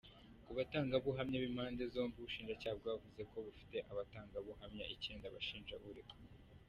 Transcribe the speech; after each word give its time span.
Ku 0.45 0.51
batangabuhamya 0.57 1.37
b’impande 1.41 1.83
zombi, 1.93 2.15
ubushinjacyaha 2.17 2.75
bwavuze 2.81 3.21
ko 3.31 3.37
bufite 3.45 3.77
abatangabuhamya 3.91 4.83
icyenda 4.95 5.33
bashinja 5.35 5.75
uregwa. 5.89 6.15